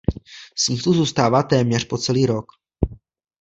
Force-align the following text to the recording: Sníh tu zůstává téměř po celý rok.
Sníh 0.55 0.81
tu 0.83 0.93
zůstává 0.93 1.43
téměř 1.43 1.87
po 1.87 1.97
celý 1.97 2.25
rok. 2.25 2.45